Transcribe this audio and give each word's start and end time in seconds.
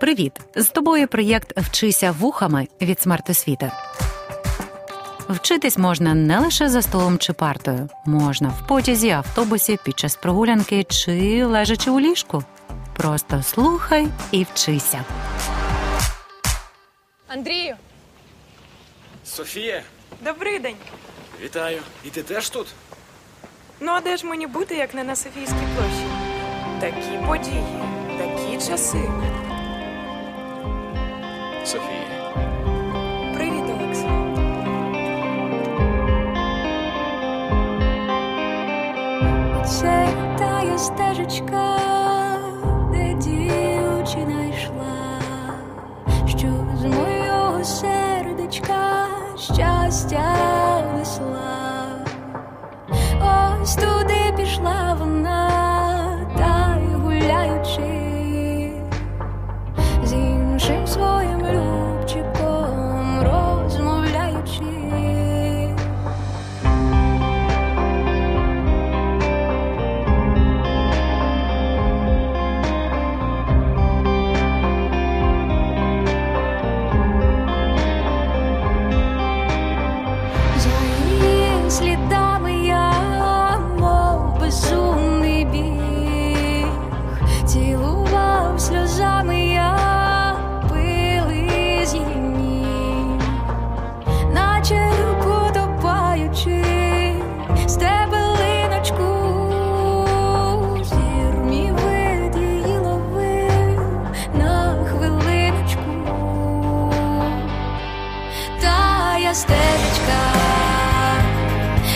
Привіт! 0.00 0.32
З 0.56 0.68
тобою 0.68 1.08
проєкт 1.08 1.58
Вчися 1.58 2.10
вухами 2.12 2.68
від 2.80 3.00
смертосвіти. 3.00 3.72
Вчитись 5.28 5.78
можна 5.78 6.14
не 6.14 6.38
лише 6.38 6.68
за 6.68 6.82
столом 6.82 7.18
чи 7.18 7.32
партою, 7.32 7.88
можна 8.06 8.48
в 8.48 8.66
потязі, 8.66 9.10
автобусі, 9.10 9.78
під 9.84 9.98
час 9.98 10.16
прогулянки 10.16 10.84
чи 10.84 11.44
лежачи 11.44 11.90
у 11.90 12.00
ліжку. 12.00 12.44
Просто 12.96 13.42
слухай 13.42 14.08
і 14.30 14.44
вчися. 14.52 15.04
Андрію, 17.28 17.76
Софія, 19.24 19.82
добрий 20.24 20.58
день. 20.58 20.76
вітаю. 21.44 21.80
І 22.04 22.08
ти 22.10 22.22
теж 22.22 22.50
тут? 22.50 22.66
Ну 23.80 23.92
а 23.92 24.00
де 24.00 24.16
ж 24.16 24.26
мені 24.26 24.46
бути, 24.46 24.74
як 24.76 24.94
не 24.94 25.04
на 25.04 25.16
Софійській 25.16 25.66
площі? 25.76 26.06
Такі 26.80 27.26
події, 27.26 27.64
такі 28.18 28.68
часи. 28.68 29.10
Софія. 31.68 32.32
Привіт, 33.34 33.64
Олекс. 33.64 34.00
Це 39.70 40.08
тая 40.38 40.78
стежечка, 40.78 41.76
де 42.92 43.14
дівчина 43.14 44.44
йшла, 44.44 45.20
що 46.26 46.48
з 46.80 46.84
мого 46.84 47.64
сердечка 47.64 49.06
щастя 49.36 50.24
несла. 50.98 52.06
Ось 53.62 53.74
туди 53.74 54.34
пішла 54.36 54.97
стежечка 109.34 110.20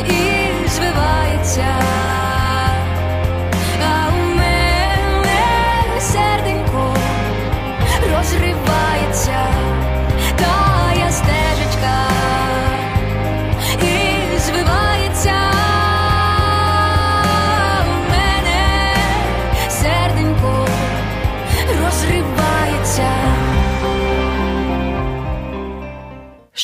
і 0.08 0.68
звивається, 0.68 1.66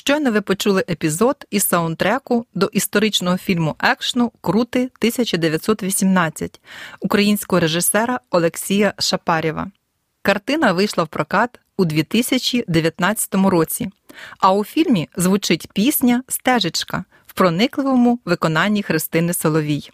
Щойно 0.09 0.33
ви 0.33 0.41
почули 0.41 0.85
епізод 0.91 1.47
із 1.51 1.69
саундтреку 1.69 2.47
до 2.55 2.67
історичного 2.67 3.37
фільму 3.37 3.77
екшну 3.81 4.33
Крути 4.41 4.79
1918 4.79 6.61
українського 7.01 7.61
режисера 7.61 8.21
Олексія 8.31 8.95
Шапарєва. 8.99 9.71
Картина 10.23 10.73
вийшла 10.73 11.05
в 11.05 11.09
прокат 11.09 11.61
у 11.77 11.85
2019 11.85 13.35
році, 13.35 13.91
а 14.39 14.53
у 14.53 14.65
фільмі 14.65 15.09
звучить 15.17 15.73
пісня 15.73 16.23
Стежечка 16.29 17.05
в 17.27 17.33
проникливому 17.33 18.21
виконанні 18.25 18.83
Христини 18.83 19.33
Соловій. 19.33 19.91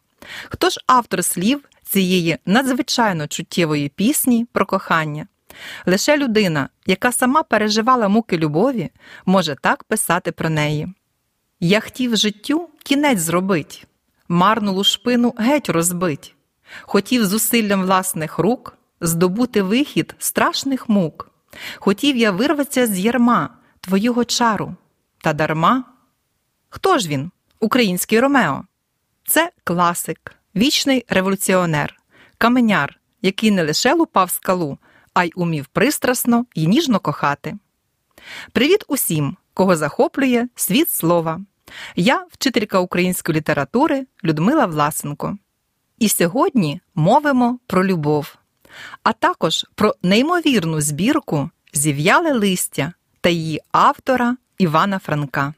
Хто 0.48 0.70
ж 0.70 0.80
автор 0.86 1.24
слів 1.24 1.60
цієї 1.82 2.38
надзвичайно 2.46 3.26
чуттєвої 3.26 3.88
пісні 3.88 4.46
про 4.52 4.66
кохання? 4.66 5.26
Лише 5.86 6.16
людина, 6.16 6.68
яка 6.86 7.12
сама 7.12 7.42
переживала 7.42 8.08
муки 8.08 8.38
любові, 8.38 8.90
може 9.26 9.56
так 9.60 9.84
писати 9.84 10.32
про 10.32 10.50
неї. 10.50 10.88
Я 11.60 11.80
хотів 11.80 12.16
життю 12.16 12.68
кінець 12.82 13.18
зробить, 13.20 13.86
марну 14.28 14.72
лушпину 14.72 15.34
геть 15.38 15.68
розбить, 15.68 16.34
хотів 16.82 17.26
зусиллям 17.26 17.82
власних 17.82 18.38
рук 18.38 18.78
здобути 19.00 19.62
вихід 19.62 20.14
страшних 20.18 20.88
мук. 20.88 21.30
Хотів 21.76 22.16
я 22.16 22.30
вирватися 22.30 22.86
з 22.86 22.98
ярма 22.98 23.50
твого 23.80 24.24
чару, 24.24 24.74
та 25.18 25.32
дарма. 25.32 25.84
Хто 26.68 26.98
ж 26.98 27.08
він, 27.08 27.30
український 27.60 28.20
Ромео? 28.20 28.64
Це 29.26 29.52
класик, 29.64 30.34
вічний 30.56 31.04
революціонер, 31.08 31.94
каменяр, 32.38 33.00
який 33.22 33.50
не 33.50 33.64
лише 33.64 33.94
лупав 33.94 34.30
скалу, 34.30 34.78
а 35.14 35.24
й 35.24 35.32
умів 35.36 35.66
пристрасно 35.66 36.46
і 36.54 36.66
ніжно 36.66 37.00
кохати. 37.00 37.58
Привіт 38.52 38.84
усім, 38.88 39.36
кого 39.54 39.76
захоплює 39.76 40.48
світ 40.54 40.90
слова. 40.90 41.40
Я 41.96 42.26
вчителька 42.30 42.78
української 42.78 43.36
літератури 43.36 44.06
Людмила 44.24 44.66
Власенко. 44.66 45.38
І 45.98 46.08
сьогодні 46.08 46.80
мовимо 46.94 47.58
про 47.66 47.86
любов, 47.86 48.36
а 49.02 49.12
також 49.12 49.66
про 49.74 49.94
неймовірну 50.02 50.80
збірку 50.80 51.50
Зів'яле 51.72 52.32
листя 52.32 52.92
та 53.20 53.28
її 53.28 53.60
автора 53.72 54.36
Івана 54.58 54.98
Франка. 54.98 55.54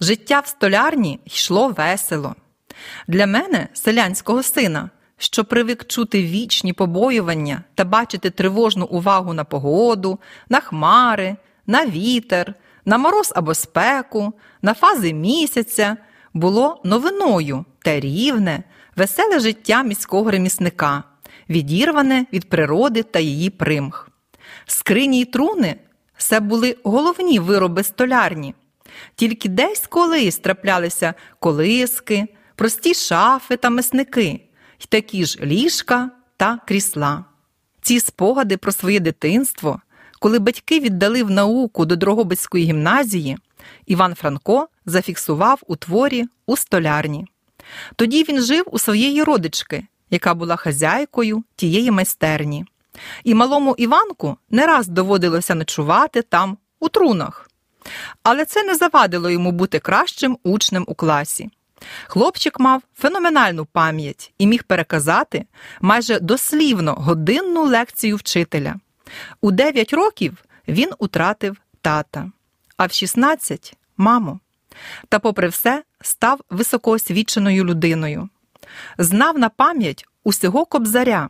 Життя 0.00 0.40
в 0.40 0.46
столярні 0.46 1.20
йшло 1.24 1.68
весело. 1.68 2.34
Для 3.08 3.26
мене, 3.26 3.68
селянського 3.72 4.42
сина, 4.42 4.90
що 5.18 5.44
привик 5.44 5.86
чути 5.86 6.22
вічні 6.22 6.72
побоювання 6.72 7.62
та 7.74 7.84
бачити 7.84 8.30
тривожну 8.30 8.86
увагу 8.86 9.34
на 9.34 9.44
погоду, 9.44 10.18
на 10.48 10.60
хмари, 10.60 11.36
на 11.66 11.86
вітер, 11.86 12.54
на 12.84 12.98
мороз 12.98 13.32
або 13.36 13.54
спеку, 13.54 14.32
на 14.62 14.74
фази 14.74 15.12
місяця, 15.12 15.96
було 16.34 16.80
новиною 16.84 17.64
та 17.78 18.00
рівне, 18.00 18.62
веселе 18.96 19.40
життя 19.40 19.82
міського 19.82 20.30
ремісника, 20.30 21.02
відірване 21.50 22.26
від 22.32 22.48
природи 22.48 23.02
та 23.02 23.18
її 23.18 23.50
примх. 23.50 24.08
Скрині 24.66 25.20
й 25.20 25.24
труни 25.24 25.76
це 26.18 26.40
були 26.40 26.76
головні 26.84 27.38
вироби 27.38 27.82
столярні. 27.82 28.54
Тільки 29.14 29.48
десь 29.48 29.86
колись 29.86 30.38
траплялися 30.38 31.14
колиски, 31.38 32.26
прості 32.56 32.94
шафи 32.94 33.56
та 33.56 33.70
месники, 33.70 34.40
й 34.78 34.86
такі 34.88 35.24
ж 35.24 35.38
ліжка 35.42 36.10
та 36.36 36.58
крісла. 36.66 37.24
Ці 37.82 38.00
спогади 38.00 38.56
про 38.56 38.72
своє 38.72 39.00
дитинство, 39.00 39.80
коли 40.20 40.38
батьки 40.38 40.80
віддали 40.80 41.22
в 41.22 41.30
науку 41.30 41.84
до 41.84 41.96
Дрогобицької 41.96 42.64
гімназії, 42.64 43.38
Іван 43.86 44.14
Франко 44.14 44.68
зафіксував 44.86 45.62
у 45.66 45.76
творі 45.76 46.24
у 46.46 46.56
столярні. 46.56 47.26
Тоді 47.96 48.22
він 48.22 48.40
жив 48.40 48.64
у 48.70 48.78
своєї 48.78 49.22
родички, 49.22 49.86
яка 50.10 50.34
була 50.34 50.56
хазяйкою 50.56 51.44
тієї 51.56 51.90
майстерні. 51.90 52.64
І 53.24 53.34
малому 53.34 53.74
Іванку 53.78 54.36
не 54.50 54.66
раз 54.66 54.88
доводилося 54.88 55.54
ночувати 55.54 56.22
там, 56.22 56.58
у 56.80 56.88
трунах. 56.88 57.50
Але 58.22 58.44
це 58.44 58.62
не 58.62 58.74
завадило 58.74 59.30
йому 59.30 59.52
бути 59.52 59.78
кращим 59.78 60.38
учнем 60.42 60.84
у 60.88 60.94
класі. 60.94 61.50
Хлопчик 62.06 62.60
мав 62.60 62.82
феноменальну 62.94 63.64
пам'ять 63.64 64.32
і 64.38 64.46
міг 64.46 64.64
переказати 64.64 65.46
майже 65.80 66.20
дослівно 66.20 66.94
годинну 66.94 67.64
лекцію 67.64 68.16
вчителя. 68.16 68.74
У 69.40 69.50
9 69.50 69.92
років 69.92 70.44
він 70.68 70.90
утратив 70.98 71.56
тата, 71.80 72.30
а 72.76 72.86
в 72.86 72.92
16 72.92 73.76
маму. 73.96 74.40
Та, 75.08 75.18
попри 75.18 75.48
все, 75.48 75.82
став 76.00 76.40
високоосвіченою 76.50 77.64
людиною. 77.64 78.28
знав 78.98 79.38
на 79.38 79.48
пам'ять 79.48 80.04
усього 80.24 80.64
кобзаря, 80.64 81.28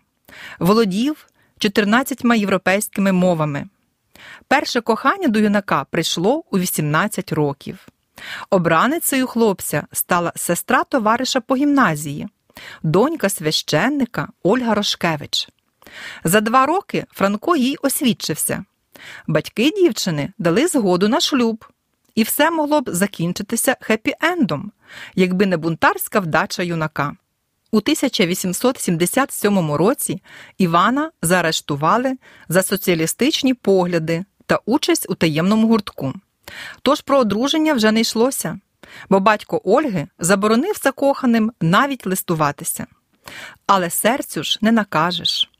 володів 0.58 1.26
14 1.58 2.24
європейськими 2.24 3.12
мовами. 3.12 3.68
Перше 4.48 4.80
кохання 4.80 5.28
до 5.28 5.38
юнака 5.38 5.84
прийшло 5.90 6.44
у 6.50 6.58
18 6.58 7.32
років. 7.32 7.88
Обраницею 8.50 9.26
хлопця 9.26 9.86
стала 9.92 10.32
сестра 10.36 10.84
товариша 10.84 11.40
по 11.40 11.56
гімназії, 11.56 12.28
донька 12.82 13.28
священника 13.28 14.28
Ольга 14.42 14.74
Рошкевич. 14.74 15.48
За 16.24 16.40
два 16.40 16.66
роки 16.66 17.04
Франко 17.12 17.56
їй 17.56 17.76
освідчився. 17.82 18.64
Батьки 19.26 19.70
дівчини 19.70 20.32
дали 20.38 20.66
згоду 20.66 21.08
на 21.08 21.20
шлюб, 21.20 21.64
і 22.14 22.22
все 22.22 22.50
могло 22.50 22.80
б 22.80 22.90
закінчитися 22.90 23.76
хеппі-ендом, 23.80 24.62
якби 25.14 25.46
не 25.46 25.56
бунтарська 25.56 26.20
вдача 26.20 26.62
юнака. 26.62 27.16
У 27.70 27.76
1877 27.76 29.72
році 29.72 30.22
Івана 30.58 31.10
заарештували 31.22 32.16
за 32.48 32.62
соціалістичні 32.62 33.54
погляди 33.54 34.24
та 34.46 34.60
участь 34.66 35.06
у 35.10 35.14
таємному 35.14 35.68
гуртку. 35.68 36.14
Тож 36.82 37.00
про 37.00 37.18
одруження 37.18 37.74
вже 37.74 37.92
не 37.92 38.00
йшлося, 38.00 38.60
бо 39.08 39.20
батько 39.20 39.60
Ольги 39.64 40.06
заборонив 40.18 40.74
закоханим 40.82 41.52
навіть 41.60 42.06
листуватися. 42.06 42.86
Але 43.66 43.90
серцю 43.90 44.42
ж 44.42 44.58
не 44.60 44.72
накажеш. 44.72 45.50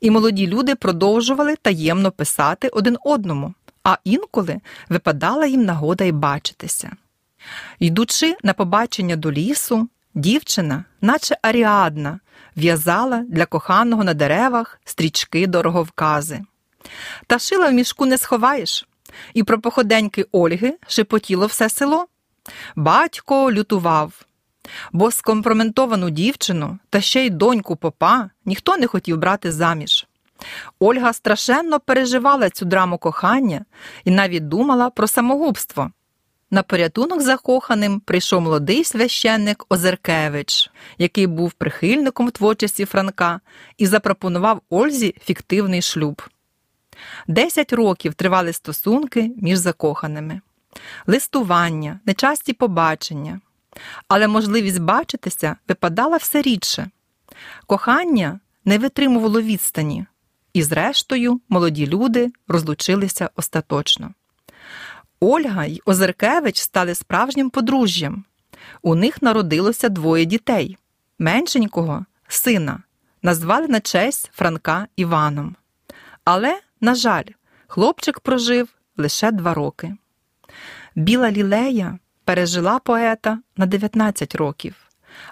І 0.00 0.10
молоді 0.10 0.46
люди 0.46 0.74
продовжували 0.74 1.56
таємно 1.56 2.10
писати 2.10 2.68
один 2.68 2.96
одному, 3.04 3.54
а 3.84 3.98
інколи 4.04 4.60
випадала 4.88 5.46
їм 5.46 5.64
нагода 5.64 6.04
й 6.04 6.12
бачитися. 6.12 6.90
Йдучи 7.78 8.36
на 8.42 8.52
побачення 8.52 9.16
до 9.16 9.32
лісу, 9.32 9.88
дівчина, 10.14 10.84
наче 11.00 11.36
аріадна, 11.42 12.20
в'язала 12.56 13.24
для 13.28 13.46
коханого 13.46 14.04
на 14.04 14.14
деревах 14.14 14.80
стрічки 14.84 15.46
дороговкази. 15.46 16.40
Та 17.26 17.38
шила 17.38 17.68
в 17.68 17.72
мішку 17.72 18.06
не 18.06 18.18
сховаєш, 18.18 18.86
і 19.34 19.42
про 19.42 19.60
походеньки 19.60 20.26
Ольги 20.32 20.74
шепотіло 20.88 21.46
все 21.46 21.68
село. 21.68 22.06
Батько 22.76 23.52
лютував, 23.52 24.26
бо 24.92 25.10
скомпроментовану 25.10 26.10
дівчину 26.10 26.78
та 26.90 27.00
ще 27.00 27.26
й 27.26 27.30
доньку 27.30 27.76
попа 27.76 28.30
ніхто 28.44 28.76
не 28.76 28.86
хотів 28.86 29.18
брати 29.18 29.52
заміж. 29.52 30.06
Ольга 30.78 31.12
страшенно 31.12 31.80
переживала 31.80 32.50
цю 32.50 32.64
драму 32.64 32.98
кохання 32.98 33.64
і 34.04 34.10
навіть 34.10 34.48
думала 34.48 34.90
про 34.90 35.06
самогубство. 35.06 35.90
На 36.50 36.62
порятунок 36.62 37.22
закоханим 37.22 38.00
прийшов 38.00 38.40
молодий 38.40 38.84
священник 38.84 39.66
Озеркевич, 39.68 40.70
який 40.98 41.26
був 41.26 41.52
прихильником 41.52 42.30
творчості 42.30 42.84
Франка, 42.84 43.40
і 43.78 43.86
запропонував 43.86 44.62
Ользі 44.70 45.14
фіктивний 45.24 45.82
шлюб. 45.82 46.22
Десять 47.26 47.72
років 47.72 48.14
тривали 48.14 48.52
стосунки 48.52 49.32
між 49.36 49.58
закоханими, 49.58 50.40
листування, 51.06 52.00
нечасті 52.06 52.52
побачення, 52.52 53.40
але 54.08 54.28
можливість 54.28 54.80
бачитися 54.80 55.56
випадала 55.68 56.16
все 56.16 56.42
рідше. 56.42 56.90
Кохання 57.66 58.40
не 58.64 58.78
витримувало 58.78 59.42
відстані, 59.42 60.06
і, 60.52 60.62
зрештою, 60.62 61.40
молоді 61.48 61.86
люди 61.86 62.32
розлучилися 62.48 63.30
остаточно. 63.36 64.14
Ольга 65.20 65.64
й 65.64 65.82
Озеркевич 65.84 66.58
стали 66.58 66.94
справжнім 66.94 67.50
подружжям. 67.50 68.24
У 68.82 68.94
них 68.94 69.22
народилося 69.22 69.88
двоє 69.88 70.24
дітей 70.24 70.78
меншенького 71.18 72.06
сина, 72.28 72.82
назвали 73.22 73.68
на 73.68 73.80
честь 73.80 74.30
Франка 74.34 74.86
Іваном. 74.96 75.56
Але, 76.24 76.60
на 76.80 76.94
жаль, 76.94 77.24
хлопчик 77.66 78.20
прожив 78.20 78.68
лише 78.96 79.30
два 79.30 79.54
роки. 79.54 79.96
Біла 80.94 81.30
лілея 81.30 81.98
пережила 82.24 82.78
поета 82.78 83.38
на 83.56 83.66
19 83.66 84.34
років, 84.34 84.74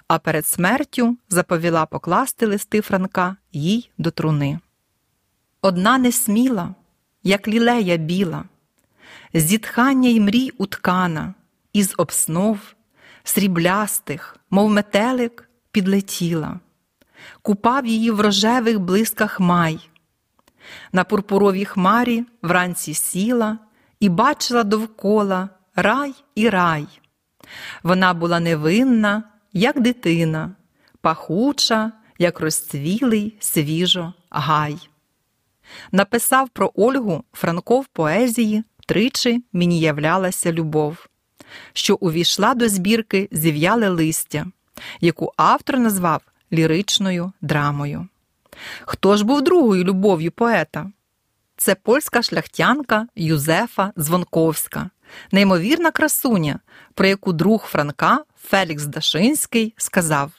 а 0.07 0.19
перед 0.19 0.47
смертю 0.47 1.17
заповіла 1.29 1.85
покласти 1.85 2.45
листи 2.45 2.81
Франка 2.81 3.35
їй 3.51 3.89
до 3.97 4.11
труни. 4.11 4.59
Одна 5.61 5.97
не 5.97 6.11
сміла, 6.11 6.75
як 7.23 7.47
лілея 7.47 7.97
біла, 7.97 8.43
зітхання 9.33 10.09
й 10.09 10.19
мрій 10.19 10.51
уткана, 10.57 11.33
із 11.73 11.93
обснов, 11.97 12.59
сріблястих, 13.23 14.37
мов 14.49 14.69
метелик, 14.69 15.49
підлетіла, 15.71 16.59
купав 17.41 17.85
її 17.85 18.11
в 18.11 18.21
рожевих 18.21 18.79
блисках 18.79 19.39
май. 19.39 19.89
На 20.91 21.03
пурпуровій 21.03 21.65
хмарі 21.65 22.25
вранці 22.41 22.93
сіла 22.93 23.57
і 23.99 24.09
бачила 24.09 24.63
довкола 24.63 25.49
рай 25.75 26.13
і 26.35 26.49
рай. 26.49 26.87
Вона 27.83 28.13
була 28.13 28.39
невинна, 28.39 29.23
як 29.53 29.81
дитина, 29.81 30.51
пахуча, 31.01 31.91
як 32.17 32.39
розцвілий 32.39 33.37
свіжо 33.39 34.13
гай. 34.29 34.77
Написав 35.91 36.49
про 36.49 36.71
Ольгу 36.75 37.23
Франко 37.33 37.79
в 37.79 37.85
поезії 37.85 38.63
тричі 38.87 39.43
мені 39.53 39.79
являлася 39.79 40.51
любов, 40.51 41.07
що 41.73 41.95
увійшла 41.95 42.53
до 42.53 42.69
збірки 42.69 43.29
зів'яле 43.31 43.89
листя, 43.89 44.45
яку 45.01 45.33
автор 45.37 45.79
назвав 45.79 46.21
ліричною 46.53 47.31
драмою. 47.41 48.07
Хто 48.85 49.17
ж 49.17 49.25
був 49.25 49.41
другою 49.41 49.83
любов'ю 49.83 50.31
поета? 50.31 50.91
Це 51.57 51.75
польська 51.75 52.21
шляхтянка 52.21 53.07
Юзефа 53.15 53.91
Звонковська, 53.95 54.89
неймовірна 55.31 55.91
красуня, 55.91 56.59
про 56.93 57.07
яку 57.07 57.33
друг 57.33 57.65
Франка 57.67 58.23
Фелікс 58.43 58.85
Дашинський 58.85 59.73
сказав: 59.77 60.31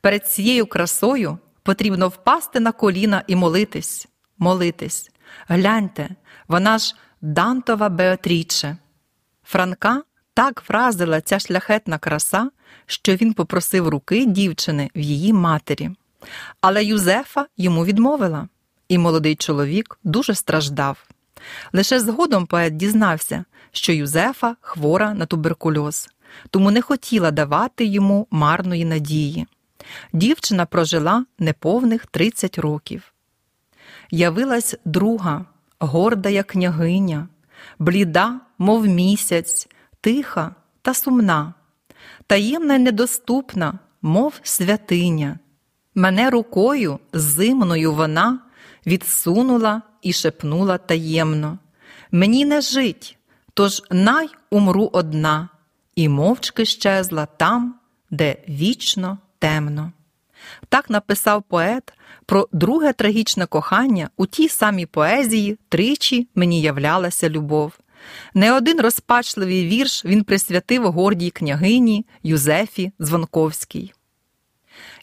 перед 0.00 0.26
цією 0.26 0.66
красою 0.66 1.38
потрібно 1.62 2.08
впасти 2.08 2.60
на 2.60 2.72
коліна 2.72 3.22
і 3.26 3.36
молитись, 3.36 4.08
молитись. 4.38 5.10
Гляньте, 5.48 6.08
вона 6.48 6.78
ж 6.78 6.96
Дантова 7.20 7.88
Беатріче. 7.88 8.76
Франка 9.44 10.02
так 10.34 10.64
вразила 10.68 11.20
ця 11.20 11.38
шляхетна 11.38 11.98
краса, 11.98 12.50
що 12.86 13.14
він 13.14 13.32
попросив 13.32 13.88
руки 13.88 14.26
дівчини 14.26 14.90
в 14.94 14.98
її 14.98 15.32
матері. 15.32 15.90
Але 16.60 16.84
Юзефа 16.84 17.46
йому 17.56 17.84
відмовила, 17.84 18.48
і 18.88 18.98
молодий 18.98 19.36
чоловік 19.36 19.98
дуже 20.04 20.34
страждав. 20.34 21.08
Лише 21.72 22.00
згодом 22.00 22.46
поет 22.46 22.76
дізнався, 22.76 23.44
що 23.72 23.92
Юзефа 23.92 24.56
хвора 24.60 25.14
на 25.14 25.26
туберкульоз, 25.26 26.08
тому 26.50 26.70
не 26.70 26.82
хотіла 26.82 27.30
давати 27.30 27.84
йому 27.84 28.26
марної 28.30 28.84
надії. 28.84 29.46
Дівчина 30.12 30.66
прожила 30.66 31.24
неповних 31.38 32.06
30 32.06 32.58
років. 32.58 33.12
Явилась 34.10 34.76
друга, 34.84 35.44
горда 35.78 36.28
як 36.28 36.46
княгиня, 36.46 37.28
бліда, 37.78 38.40
мов 38.58 38.86
місяць, 38.86 39.68
тиха 40.00 40.54
та 40.82 40.94
сумна, 40.94 41.54
таємна 42.26 42.74
й 42.74 42.78
недоступна, 42.78 43.78
мов 44.02 44.40
святиня. 44.42 45.38
Мене 45.98 46.30
рукою 46.30 46.98
зимною 47.12 47.94
вона 47.94 48.38
відсунула 48.86 49.82
і 50.02 50.12
шепнула 50.12 50.78
таємно 50.78 51.58
Мені 52.12 52.44
не 52.44 52.60
жить, 52.60 53.18
тож 53.54 53.82
най 53.90 54.28
умру 54.50 54.90
одна, 54.92 55.48
і 55.94 56.08
мовчки 56.08 56.64
щезла 56.64 57.26
там, 57.26 57.74
де 58.10 58.36
вічно 58.48 59.18
темно. 59.38 59.92
Так 60.68 60.90
написав 60.90 61.42
поет 61.42 61.92
про 62.26 62.48
друге 62.52 62.92
трагічне 62.92 63.46
кохання 63.46 64.10
у 64.16 64.26
тій 64.26 64.48
самій 64.48 64.86
поезії 64.86 65.58
тричі 65.68 66.28
мені 66.34 66.60
являлася 66.60 67.28
любов. 67.28 67.72
Не 68.34 68.52
один 68.52 68.80
розпачливий 68.80 69.66
вірш 69.66 70.04
він 70.04 70.24
присвятив 70.24 70.92
гордій 70.92 71.30
княгині 71.30 72.06
Юзефі 72.22 72.92
Звонковській. 72.98 73.92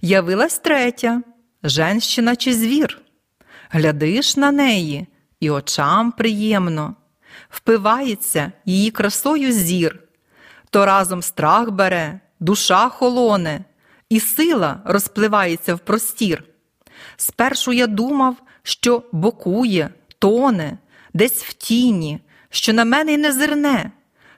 Явилась 0.02 0.60
третя. 0.60 1.22
Женщина 1.64 2.36
чи 2.36 2.54
звір. 2.54 3.02
Глядиш 3.70 4.38
на 4.38 4.52
неї, 4.52 5.08
і 5.40 5.50
очам 5.50 6.12
приємно, 6.12 6.96
впивається 7.50 8.52
її 8.66 8.92
красою 8.92 9.52
зір, 9.52 10.00
то 10.70 10.86
разом 10.86 11.22
страх 11.22 11.70
бере, 11.70 12.20
душа 12.40 12.90
холоне, 12.90 13.66
і 14.10 14.20
сила 14.20 14.82
розпливається 14.86 15.76
в 15.76 15.80
простір. 15.80 16.44
Спершу 17.18 17.74
я 17.74 17.88
думав, 17.88 18.36
що 18.64 19.04
бокує, 19.12 19.90
тоне, 20.20 20.78
десь 21.14 21.44
в 21.44 21.54
тіні, 21.54 22.20
що 22.50 22.74
на 22.74 22.86
мене 22.86 23.14
й 23.14 23.18
не 23.18 23.32
зирне, 23.32 23.92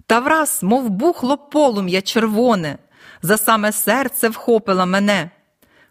та 0.06 0.20
враз, 0.20 0.60
мов 0.63 0.89
бухло 0.89 1.38
полум'я 1.38 2.01
червоне, 2.01 2.77
за 3.22 3.38
саме 3.38 3.72
серце 3.72 4.30
вхопила 4.30 4.86
мене 4.86 5.30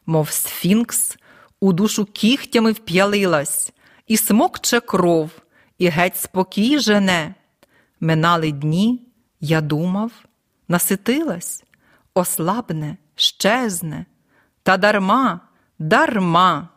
мов 0.07 0.31
сфінкс, 0.31 1.17
у 1.61 1.73
душу 1.73 2.05
кігтями 2.05 2.73
вп'ялилась, 2.73 3.73
і 4.07 4.17
смокче 4.17 4.81
кров, 4.81 5.31
і 5.79 5.89
геть 5.89 6.17
спокій 6.17 6.79
жене. 6.79 7.35
Минали 8.01 8.53
дні, 8.53 9.09
я 9.41 9.61
думав, 9.61 10.13
наситилась, 10.69 11.65
ослабне, 12.15 12.97
щезне, 13.15 14.07
та 14.63 14.77
дарма, 14.77 15.41
дарма. 15.79 16.69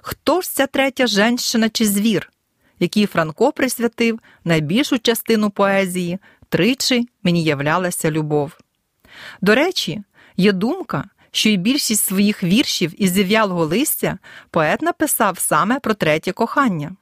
Хто 0.00 0.40
ж 0.40 0.50
ця 0.50 0.66
третя 0.66 1.06
женщина 1.06 1.68
чи 1.68 1.86
звір, 1.86 2.32
який 2.78 3.06
Франко 3.06 3.52
присвятив 3.52 4.20
найбільшу 4.44 4.98
частину 4.98 5.50
поезії, 5.50 6.18
тричі 6.48 7.08
мені 7.22 7.44
являлася 7.44 8.10
любов. 8.10 8.58
До 9.40 9.54
речі, 9.54 10.02
є 10.36 10.52
думка, 10.52 11.04
що 11.30 11.48
й 11.48 11.56
більшість 11.56 12.04
своїх 12.04 12.42
віршів 12.42 13.02
із 13.02 13.12
зів'ялого 13.12 13.64
листя 13.64 14.18
поет 14.50 14.82
написав 14.82 15.38
саме 15.38 15.80
про 15.80 15.94
третє 15.94 16.32
кохання. 16.32 16.96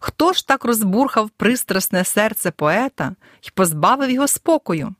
Хто 0.00 0.32
ж 0.32 0.48
так 0.48 0.64
розбурхав 0.64 1.30
пристрасне 1.30 2.04
серце 2.04 2.50
поета 2.50 3.14
і 3.42 3.48
позбавив 3.54 4.10
його 4.10 4.28
спокою? 4.28 4.94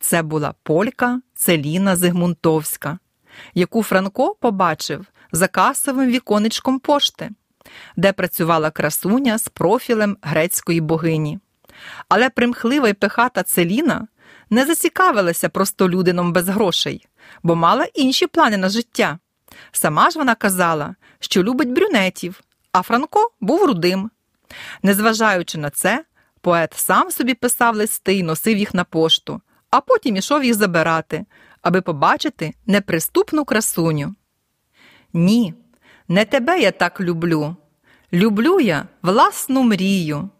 Це 0.00 0.22
була 0.22 0.54
полька 0.62 1.20
Целіна 1.34 1.96
Зигмунтовська, 1.96 2.98
яку 3.54 3.82
Франко 3.82 4.34
побачив 4.40 5.06
за 5.32 5.48
касовим 5.48 6.10
віконечком 6.10 6.78
пошти, 6.78 7.30
де 7.96 8.12
працювала 8.12 8.70
красуня 8.70 9.38
з 9.38 9.48
профілем 9.48 10.16
грецької 10.22 10.80
богині. 10.80 11.38
Але 12.08 12.30
примхлива 12.30 12.88
й 12.88 12.92
пихата 12.92 13.42
Целіна 13.42 14.06
не 14.50 14.66
зацікавилася 14.66 15.48
простолюдином 15.48 16.32
без 16.32 16.48
грошей, 16.48 17.06
бо 17.42 17.56
мала 17.56 17.86
інші 17.94 18.26
плани 18.26 18.56
на 18.56 18.68
життя. 18.68 19.18
Сама 19.72 20.10
ж 20.10 20.18
вона 20.18 20.34
казала, 20.34 20.94
що 21.18 21.42
любить 21.42 21.72
брюнетів, 21.72 22.40
а 22.72 22.82
Франко 22.82 23.30
був 23.40 23.64
рудим. 23.64 24.10
Незважаючи 24.82 25.58
на 25.58 25.70
це, 25.70 26.04
поет 26.40 26.74
сам 26.76 27.10
собі 27.10 27.34
писав 27.34 27.76
листи 27.76 28.14
й 28.14 28.22
носив 28.22 28.58
їх 28.58 28.74
на 28.74 28.84
пошту, 28.84 29.40
а 29.70 29.80
потім 29.80 30.16
ішов 30.16 30.44
їх 30.44 30.54
забирати, 30.54 31.24
аби 31.62 31.80
побачити 31.80 32.54
неприступну 32.66 33.44
красуню. 33.44 34.14
Ні, 35.12 35.54
не 36.08 36.24
тебе 36.24 36.60
я 36.60 36.70
так 36.70 37.00
люблю. 37.00 37.56
Люблю 38.12 38.60
я 38.60 38.88
власну 39.02 39.62
мрію. 39.62 40.30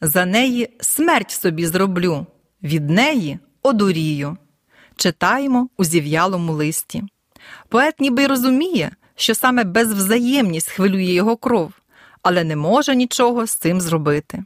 За 0.00 0.24
неї 0.24 0.76
смерть 0.80 1.30
собі 1.30 1.66
зроблю, 1.66 2.26
від 2.64 2.90
неї 2.90 3.38
одурію. 3.62 4.36
Читаємо 4.96 5.68
у 5.76 5.84
зів'ялому 5.84 6.52
листі. 6.52 7.02
Поет 7.68 8.00
ніби 8.00 8.22
й 8.22 8.26
розуміє, 8.26 8.90
що 9.16 9.34
саме 9.34 9.64
безвзаємність 9.64 10.70
хвилює 10.70 11.12
його 11.12 11.36
кров, 11.36 11.72
але 12.22 12.44
не 12.44 12.56
може 12.56 12.96
нічого 12.96 13.46
з 13.46 13.50
цим 13.50 13.80
зробити. 13.80 14.44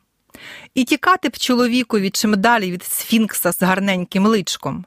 І 0.75 0.85
тікати 0.85 1.29
б 1.29 1.37
чоловікові 1.37 2.11
чим 2.11 2.41
далі 2.41 2.71
від 2.71 2.83
сфінкса 2.83 3.53
з 3.53 3.63
гарненьким 3.63 4.27
личком, 4.27 4.85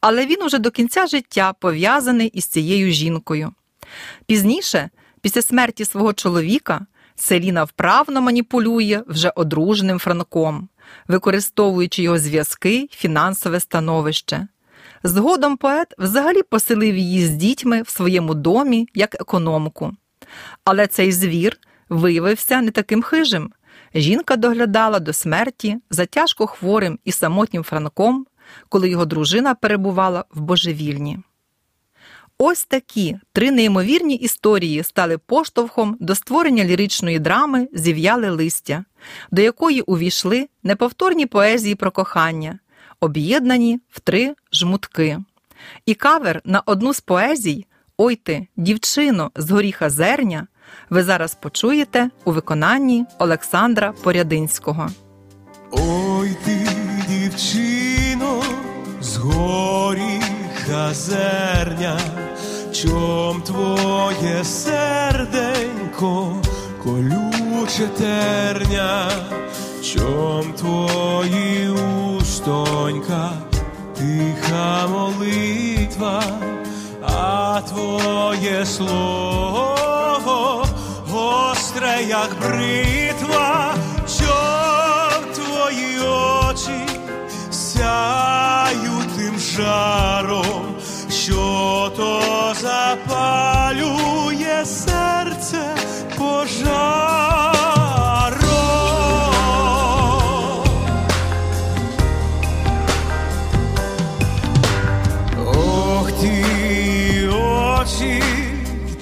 але 0.00 0.26
він 0.26 0.42
уже 0.42 0.58
до 0.58 0.70
кінця 0.70 1.06
життя 1.06 1.52
пов'язаний 1.52 2.28
із 2.28 2.46
цією 2.46 2.92
жінкою. 2.92 3.52
Пізніше, 4.26 4.90
після 5.20 5.42
смерті 5.42 5.84
свого 5.84 6.12
чоловіка, 6.12 6.86
Селіна 7.16 7.64
вправно 7.64 8.20
маніпулює 8.20 9.02
вже 9.06 9.30
одруженим 9.30 9.98
Франком, 9.98 10.68
використовуючи 11.08 12.02
його 12.02 12.18
зв'язки 12.18 12.88
фінансове 12.92 13.60
становище. 13.60 14.48
Згодом 15.02 15.56
поет 15.56 15.94
взагалі 15.98 16.42
поселив 16.42 16.96
її 16.96 17.26
з 17.26 17.30
дітьми 17.30 17.82
в 17.82 17.88
своєму 17.88 18.34
домі 18.34 18.88
як 18.94 19.14
економку. 19.14 19.92
Але 20.64 20.86
цей 20.86 21.12
звір 21.12 21.58
виявився 21.88 22.62
не 22.62 22.70
таким 22.70 23.02
хижим. 23.02 23.52
Жінка 23.94 24.36
доглядала 24.36 25.00
до 25.00 25.12
смерті 25.12 25.76
за 25.90 26.06
тяжко 26.06 26.46
хворим 26.46 26.98
і 27.04 27.12
самотнім 27.12 27.62
Франком, 27.62 28.26
коли 28.68 28.88
його 28.88 29.04
дружина 29.04 29.54
перебувала 29.54 30.24
в 30.30 30.40
божевільні. 30.40 31.18
Ось 32.38 32.64
такі 32.64 33.16
три 33.32 33.50
неймовірні 33.50 34.14
історії 34.14 34.82
стали 34.82 35.18
поштовхом 35.18 35.96
до 36.00 36.14
створення 36.14 36.64
ліричної 36.64 37.18
драми 37.18 37.68
Зів'яле 37.72 38.30
листя, 38.30 38.84
до 39.30 39.42
якої 39.42 39.80
увійшли 39.80 40.48
неповторні 40.62 41.26
поезії 41.26 41.74
про 41.74 41.90
кохання, 41.90 42.58
об'єднані 43.00 43.80
в 43.90 44.00
три 44.00 44.34
жмутки. 44.52 45.18
І 45.86 45.94
кавер 45.94 46.42
на 46.44 46.62
одну 46.66 46.94
з 46.94 47.00
поезій 47.00 47.66
Ой 47.96 48.16
ти, 48.16 48.46
дівчино, 48.56 49.30
з 49.36 49.50
горіха 49.50 49.90
зерня, 49.90 50.46
ви 50.90 51.02
зараз 51.02 51.34
почуєте 51.34 52.10
у 52.24 52.32
виконанні 52.32 53.04
Олександра 53.18 53.92
Порядинського. 53.92 54.90
Ой 55.70 56.36
ти, 56.44 56.68
дівчино, 57.08 58.42
з 59.00 59.16
горіха 59.16 59.53
зерня, 60.92 61.98
чом 62.72 63.42
твоє 63.42 64.44
серденько, 64.44 66.36
колюче 66.82 67.86
терня, 67.98 69.10
чом 69.82 70.52
твої 70.52 71.68
устонька, 71.68 73.30
тиха 73.98 74.86
молитва, 74.86 76.22
а 77.02 77.60
твоє 77.60 78.66
слово 78.66 79.74
гостре, 81.10 82.02
як 82.08 82.30
бритва, 82.40 83.73
жаром, 89.56 90.74
що 91.10 91.92
то 91.96 92.20
запалює 92.60 94.64
серце 94.64 95.74
пожаром. 96.18 97.44
Очі, 105.46 106.44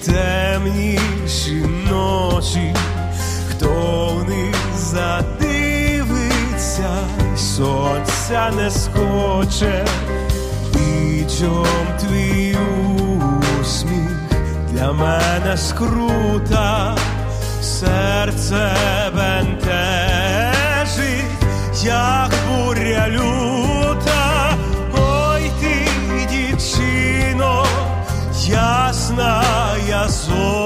темніші 0.05 1.65
ночі, 1.89 2.75
хто 3.49 3.69
в 4.15 4.29
них 4.29 4.55
задивиться, 4.77 6.89
й 7.35 7.37
сонця 7.37 8.51
не 8.57 8.71
скоче, 8.71 9.85
чом 11.39 11.87
твій 11.99 12.57
усміх 13.61 14.11
для 14.71 14.91
мене 14.91 15.57
скрута, 15.57 16.97
серце 17.61 18.75
бентежить, 19.15 20.45
як 21.83 22.31
буря 22.49 23.07
люта, 23.09 24.57
ой 24.97 25.51
ти, 25.61 25.87
дівчино, 26.31 27.65
ясна 28.47 29.43
я 29.89 30.07
зоре, 30.07 30.62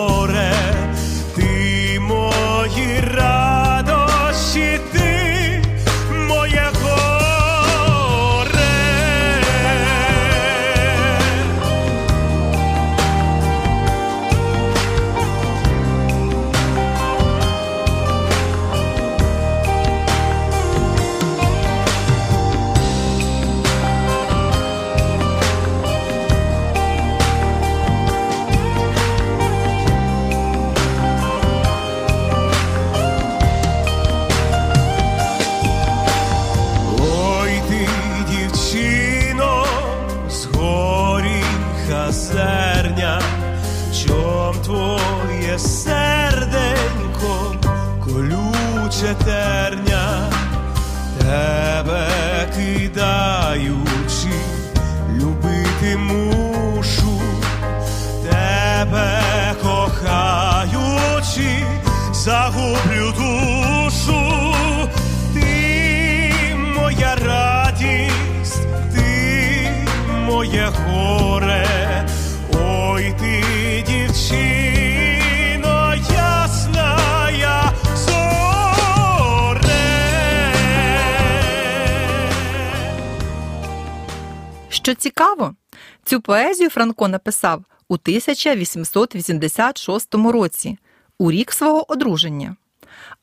Що 84.88 84.96
цікаво, 84.96 85.56
цю 86.04 86.22
поезію 86.22 86.70
Франко 86.70 87.08
написав 87.08 87.64
у 87.90 87.94
1886 87.94 90.16
році, 90.16 90.78
у 91.20 91.32
рік 91.32 91.52
свого 91.52 91.92
одруження. 91.92 92.56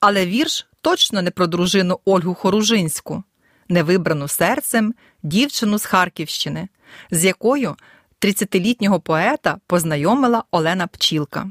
Але 0.00 0.26
вірш 0.26 0.66
точно 0.80 1.22
не 1.22 1.30
про 1.30 1.46
дружину 1.46 2.00
Ольгу 2.04 2.34
Хоружинську, 2.34 3.24
невибрану 3.68 4.28
серцем 4.28 4.94
дівчину 5.22 5.78
з 5.78 5.84
Харківщини, 5.84 6.68
з 7.10 7.24
якою 7.24 7.76
30-літнього 8.20 9.00
поета 9.00 9.58
познайомила 9.66 10.44
Олена 10.50 10.86
Пчілка. 10.86 11.50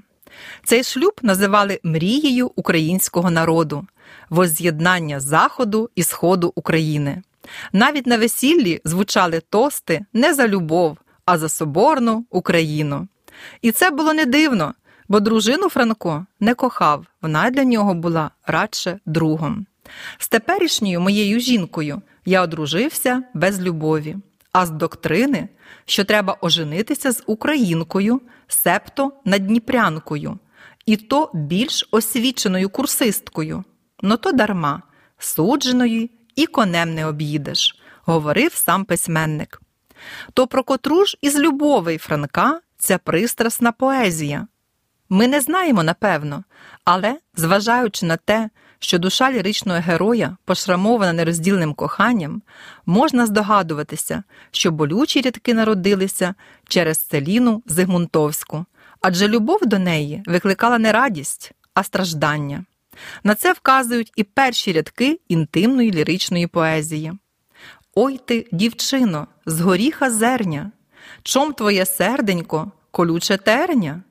Цей 0.63 0.84
шлюб 0.84 1.20
називали 1.22 1.79
мрією 1.84 2.51
українського 2.55 3.32
народу, 3.32 3.88
возз'єднання 4.29 5.20
Заходу 5.20 5.89
і 5.96 6.03
Сходу 6.03 6.51
України. 6.55 7.22
Навіть 7.74 8.08
на 8.08 8.18
весіллі 8.18 8.82
звучали 8.86 9.42
тости 9.50 10.06
не 10.14 10.34
за 10.34 10.48
любов, 10.48 10.98
а 11.26 11.38
за 11.38 11.50
соборну 11.50 12.26
Україну. 12.30 13.08
І 13.62 13.72
це 13.72 13.90
було 13.90 14.14
не 14.14 14.26
дивно, 14.26 14.74
бо 15.08 15.20
дружину 15.20 15.70
Франко 15.70 16.26
не 16.40 16.54
кохав, 16.54 17.06
вона 17.22 17.50
для 17.50 17.64
нього 17.64 17.94
була 17.94 18.32
радше 18.48 19.00
другом. 19.06 19.66
З 20.18 20.28
теперішньою 20.28 21.02
моєю 21.02 21.40
жінкою 21.40 22.02
я 22.26 22.42
одружився 22.42 23.24
без 23.34 23.62
любові, 23.62 24.16
а 24.52 24.66
з 24.66 24.70
доктрини, 24.70 25.50
що 25.86 26.04
треба 26.04 26.38
оженитися 26.42 27.12
з 27.12 27.24
українкою, 27.26 28.22
септо 28.48 29.12
надніпрянкою, 29.26 30.40
і 30.86 30.98
то 30.98 31.32
більш 31.34 31.88
освіченою 31.92 32.70
курсисткою. 32.70 33.64
Ну 34.02 34.18
то 34.18 34.32
дарма, 34.32 34.82
судженої 35.18 36.12
і 36.36 36.46
конем 36.46 36.94
не 36.94 37.06
об'їдеш, 37.06 37.80
говорив 38.06 38.54
сам 38.54 38.86
письменник. 38.86 39.62
То 40.34 40.48
про 40.48 40.63
котру 40.63 41.06
ж 41.06 41.18
із 41.22 41.40
любовей 41.40 41.98
Франка 41.98 42.60
ця 42.78 42.98
пристрасна 42.98 43.72
поезія? 43.72 44.48
Ми 45.10 45.28
не 45.28 45.42
знаємо 45.42 45.84
напевно, 45.84 46.44
але, 46.86 47.18
зважаючи 47.36 48.06
на 48.06 48.18
те, 48.18 48.50
що 48.80 49.00
душа 49.00 49.32
ліричного 49.32 49.80
героя 49.80 50.38
пошрамована 50.46 51.13
нероздільним 51.13 51.74
коханням, 51.74 52.42
можна 52.86 53.25
здогадуватися, 53.25 54.24
що 54.52 54.72
болючі 54.72 55.22
рядки 55.22 55.54
народилися 55.54 56.36
через 56.68 56.98
Целіну 56.98 57.63
Зигмунтовську, 57.66 58.66
адже 59.02 59.28
любов 59.28 59.60
до 59.66 59.80
неї 59.80 60.24
викликала 60.25 60.78
не 60.80 60.92
радість, 60.92 61.52
а 61.74 61.84
страждання. 61.84 62.66
На 63.24 63.36
це 63.36 63.54
вказують 63.54 64.12
і 64.16 64.24
перші 64.24 64.74
рядки 64.74 65.20
інтимної 65.28 65.92
ліричної 65.92 66.48
поезії. 66.48 67.14
Ой 67.96 68.20
ти, 68.26 68.48
дівчино, 68.52 69.28
з 69.46 69.62
горіха 69.62 70.10
зерня, 70.10 70.72
чом 71.24 71.54
твоє 71.54 71.86
серденько, 71.86 72.72
колюче 72.92 73.38
терня, 73.38 74.02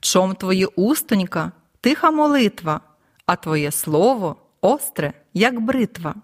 чом 0.00 0.34
твоє 0.34 0.66
устонька, 0.66 1.52
тиха 1.80 2.10
молитва, 2.10 2.80
а 3.26 3.36
твоє 3.36 3.70
слово 3.70 4.36
остре, 4.60 5.12
як 5.34 5.60
бритва. 5.60 6.14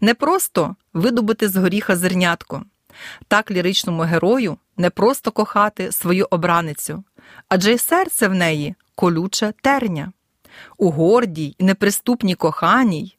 Не 0.00 0.14
просто 0.14 0.76
видобути 0.92 1.48
з 1.48 1.56
горіха 1.56 1.96
зернятко, 1.96 2.64
так 3.28 3.50
ліричному 3.50 4.02
герою 4.02 4.58
не 4.76 4.90
просто 4.90 5.30
кохати 5.30 5.92
свою 5.92 6.26
обраницю, 6.30 7.04
адже 7.48 7.72
й 7.72 7.78
серце 7.78 8.28
в 8.28 8.34
неї 8.34 8.74
колюче 8.94 9.52
терня. 9.62 10.12
У 10.78 10.90
гордій 10.90 11.56
неприступній 11.58 12.34
коханій 12.34 13.16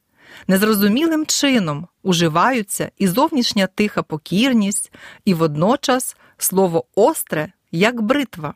незрозумілим 0.47 1.25
чином 1.25 1.87
уживаються 2.03 2.91
і 2.97 3.07
зовнішня 3.07 3.67
тиха 3.67 4.03
покірність, 4.03 4.93
і 5.25 5.33
водночас 5.33 6.17
слово 6.37 6.85
остре, 6.95 7.51
як 7.71 8.01
бритва. 8.01 8.53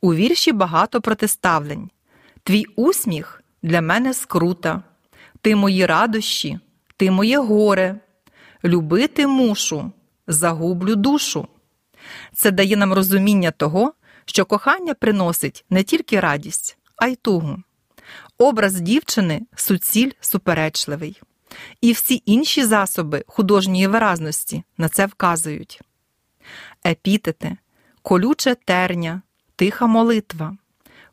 У 0.00 0.14
вірші 0.14 0.52
багато 0.52 1.00
протиставлень. 1.00 1.90
Твій 2.42 2.64
усміх 2.76 3.42
для 3.62 3.80
мене 3.80 4.14
скрута, 4.14 4.82
ти 5.40 5.56
мої 5.56 5.86
радощі, 5.86 6.58
ти 6.96 7.10
моє 7.10 7.38
горе, 7.38 8.00
любити 8.64 9.26
мушу, 9.26 9.92
загублю 10.26 10.96
душу. 10.96 11.48
Це 12.34 12.50
дає 12.50 12.76
нам 12.76 12.92
розуміння 12.92 13.50
того, 13.50 13.92
що 14.24 14.44
кохання 14.44 14.94
приносить 14.94 15.64
не 15.70 15.82
тільки 15.82 16.20
радість, 16.20 16.78
а 16.96 17.06
й 17.06 17.16
тугу. 17.16 17.62
Образ 18.42 18.80
дівчини 18.80 19.42
суціль 19.56 20.10
суперечливий, 20.20 21.20
і 21.80 21.92
всі 21.92 22.22
інші 22.26 22.64
засоби 22.64 23.24
художньої 23.26 23.86
виразності 23.86 24.64
на 24.78 24.88
це 24.88 25.06
вказують. 25.06 25.80
Епітети, 26.86 27.56
колюче 28.02 28.54
терня, 28.54 29.22
тиха 29.56 29.86
молитва, 29.86 30.56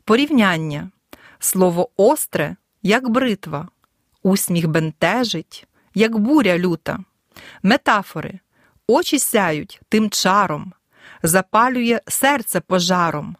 порівняння, 0.04 0.90
слово 1.38 1.90
остре, 1.96 2.56
як 2.82 3.08
бритва, 3.08 3.68
усміх 4.22 4.68
бентежить, 4.68 5.66
як 5.94 6.18
буря 6.18 6.58
люта, 6.58 6.98
метафори, 7.62 8.38
очі 8.86 9.18
сяють 9.18 9.80
тим 9.88 10.10
чаром, 10.10 10.72
запалює 11.22 12.00
серце 12.08 12.60
пожаром, 12.60 13.36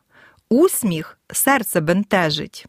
усміх 0.48 1.18
серце 1.32 1.80
бентежить. 1.80 2.66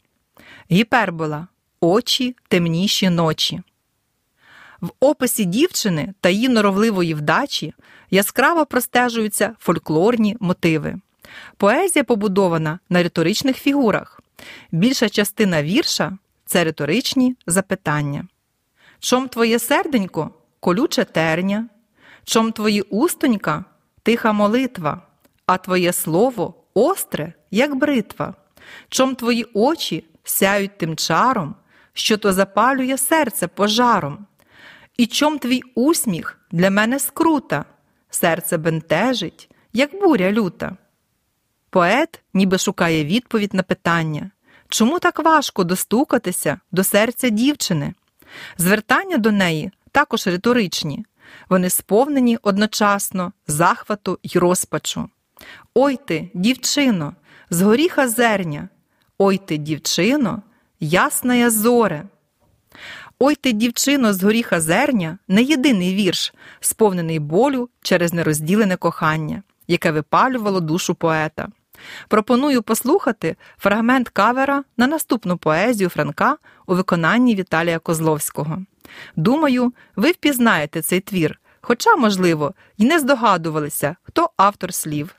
Гіпербола 0.72 1.48
очі 1.82 2.36
темніші 2.48 3.10
ночі. 3.10 3.62
В 4.82 4.90
описі 5.00 5.46
дівчини 5.46 6.14
та 6.22 6.30
її 6.30 6.50
норовливої 6.50 7.14
вдачі 7.14 7.74
яскраво 8.12 8.66
простежуються 8.66 9.56
фольклорні 9.60 10.38
мотиви. 10.40 10.96
Поезія 11.58 12.04
побудована 12.04 12.80
на 12.90 13.04
риторичних 13.04 13.58
фігурах. 13.58 14.22
Більша 14.72 15.10
частина 15.10 15.64
вірша 15.64 16.18
це 16.46 16.64
риторичні 16.64 17.36
запитання. 17.48 18.28
Чом 19.00 19.28
твоє 19.28 19.60
серденько 19.60 20.32
колюче 20.60 21.04
терня, 21.04 21.70
чом 22.24 22.52
твої 22.52 22.82
устонька 22.82 23.66
тиха 24.04 24.34
молитва, 24.34 25.02
а 25.46 25.58
твоє 25.58 25.94
слово 25.94 26.54
остре, 26.74 27.34
як 27.52 27.76
бритва, 27.76 28.34
чом 28.90 29.16
твої 29.16 29.46
очі 29.54 30.04
сяють 30.32 30.78
тим 30.78 30.96
чаром, 30.96 31.56
що 31.94 32.17
то 32.17 32.34
запалює 32.34 32.98
серце 32.98 33.48
пожаром. 33.48 34.26
І 34.98 35.06
чом 35.06 35.39
твій 35.39 35.62
усміх 35.76 36.39
для 36.52 36.70
мене 36.70 37.00
скрута, 37.00 37.65
серце 38.10 38.58
бентежить, 38.58 39.50
як 39.74 40.00
буря 40.00 40.32
люта. 40.32 40.78
Поет 41.70 42.22
ніби 42.34 42.58
шукає 42.58 43.06
відповідь 43.06 43.54
на 43.54 43.63
питання, 43.63 44.32
чому 44.70 45.00
так 45.00 45.20
важко 45.20 45.63
достукатися 45.63 46.60
до 46.72 46.84
серця 46.84 47.30
дівчини? 47.30 47.94
Звертання 48.58 49.17
до 49.17 49.32
неї 49.32 49.72
також 49.91 50.28
риторичні, 50.28 51.06
вони 51.50 51.70
сповнені 51.70 52.38
одночасно 52.41 53.34
захвату 53.48 54.20
й 54.24 54.39
розпачу. 54.39 55.10
Ой 55.74 56.00
ти, 56.08 56.30
дівчино, 56.34 57.15
з 57.50 57.62
горіха 57.62 58.08
зерня, 58.08 58.70
ой 59.24 59.38
ти, 59.38 59.58
дівчино, 59.58 60.42
ясна 60.80 61.36
я 61.36 61.50
зоре. 61.50 62.04
Ой 63.20 63.36
ти, 63.36 63.52
дівчино, 63.52 64.14
з 64.14 64.24
горіха 64.24 64.62
зерня 64.62 65.18
не 65.28 65.44
єдиний 65.44 65.96
вірш, 65.96 66.34
сповнений 66.60 67.20
болю 67.20 67.70
через 67.82 68.14
нерозділене 68.14 68.76
кохання, 68.76 69.44
яке 69.68 69.92
випалювало 69.92 70.60
душу 70.60 70.96
поета. 70.96 71.48
Пропоную 72.08 72.62
послухати 72.62 73.36
фрагмент 73.58 74.10
кавера 74.10 74.64
на 74.78 74.88
наступну 74.88 75.38
поезію 75.38 75.90
Франка 75.90 76.38
у 76.68 76.76
виконанні 76.76 77.36
Віталія 77.36 77.80
Козловського. 77.80 78.66
Думаю, 79.16 79.74
ви 79.96 80.12
впізнаєте 80.12 80.82
цей 80.82 81.00
твір, 81.00 81.40
хоча, 81.62 81.96
можливо, 81.96 82.54
й 82.78 82.86
не 82.86 83.00
здогадувалися, 83.00 83.96
хто 84.04 84.30
автор 84.38 84.74
слів. 84.74 85.16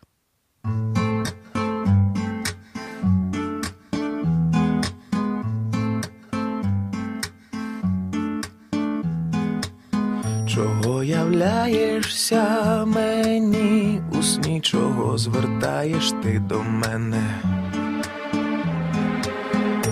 Чого 10.55 11.05
являєшся 11.05 12.45
мені, 12.87 14.01
у 14.19 14.23
сні 14.23 14.61
чого 14.61 15.19
звертаєш 15.19 16.13
ти 16.23 16.43
до 16.49 16.63
мене? 16.63 17.41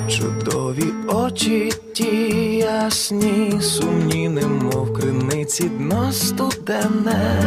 чудові 0.08 0.84
очі 1.08 1.72
ті 1.94 2.56
ясні, 2.56 3.60
сумні, 3.60 4.28
немов 4.28 4.94
криниці 4.94 5.68
дно 5.68 6.12
студене. 6.12 7.42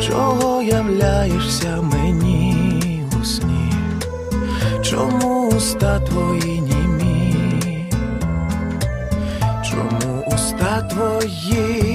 Чого 0.00 0.62
являєшся 0.62 1.82
мені 1.82 3.04
у 3.22 3.24
сні? 3.24 3.72
Чому 4.82 5.48
уста 5.48 6.00
твої 6.00 6.60
Уста 10.60 10.82
твої 10.82 11.89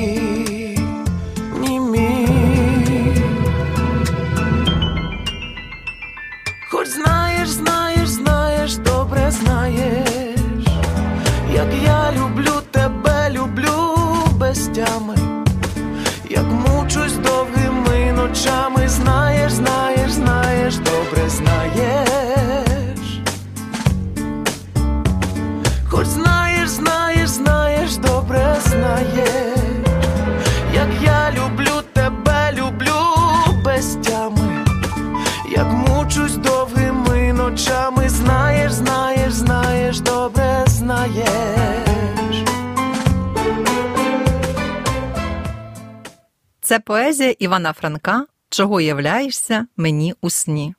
Це 46.76 46.80
поезія 46.80 47.36
Івана 47.40 47.74
Франка 47.74 48.26
Чого 48.50 48.82
являєшся 48.82 49.68
мені 49.78 50.14
у 50.22 50.30
сні. 50.30 50.76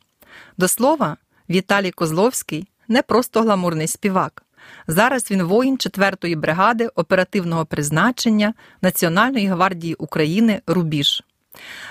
До 0.59 0.69
слова, 0.69 1.17
Віталій 1.51 1.91
Козловський 1.91 2.69
не 2.89 3.03
просто 3.03 3.43
гламурний 3.43 3.87
співак. 3.87 4.43
Зараз 4.87 5.31
він 5.31 5.43
воїн 5.43 5.77
4-ї 5.77 6.37
бригади 6.37 6.89
оперативного 6.95 7.67
призначення 7.67 8.55
Національної 8.83 9.47
гвардії 9.47 9.95
України 9.95 10.61
Рубіж. 10.67 11.23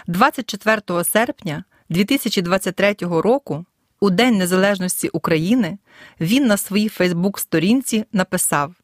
24 0.07 1.03
серпня 1.03 1.63
2023 1.89 2.95
року, 3.01 3.65
у 3.99 4.09
День 4.09 4.37
Незалежності 4.37 5.09
України, 5.09 5.77
він 6.19 6.47
на 6.47 6.57
своїй 6.57 6.89
Фейсбук-сторінці 6.89 8.05
написав: 8.13 8.75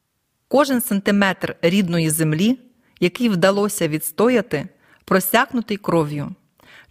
Кожен 0.47 0.81
сантиметр 0.81 1.55
рідної 1.61 2.09
землі, 2.09 2.59
який 2.99 3.29
вдалося 3.29 3.87
відстояти, 3.87 4.69
просякнутий 5.05 5.77
кров'ю. 5.77 6.35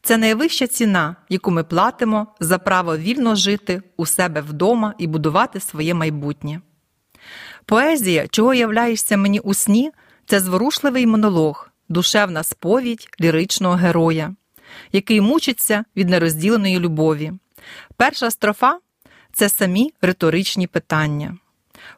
Це 0.02 0.16
найвища 0.16 0.66
ціна, 0.66 1.16
яку 1.28 1.50
ми 1.50 1.64
платимо 1.64 2.26
за 2.40 2.58
право 2.58 2.96
вільно 2.96 3.34
жити 3.34 3.82
у 3.96 4.06
себе 4.06 4.40
вдома 4.40 4.94
і 4.98 5.06
будувати 5.06 5.60
своє 5.60 5.94
майбутнє. 5.94 6.60
Поезія, 7.64 8.28
чого 8.28 8.54
являєшся 8.54 9.16
мені 9.16 9.40
у 9.40 9.54
сні, 9.54 9.90
це 10.26 10.40
зворушливий 10.40 11.06
монолог, 11.06 11.70
душевна 11.88 12.42
сповідь 12.42 13.08
ліричного 13.20 13.74
героя, 13.74 14.34
який 14.92 15.20
мучиться 15.20 15.84
від 15.96 16.08
нерозділеної 16.08 16.78
любові. 16.78 17.32
Перша 17.96 18.30
строфа 18.30 18.78
це 19.32 19.48
самі 19.48 19.94
риторичні 20.02 20.66
питання. 20.66 21.36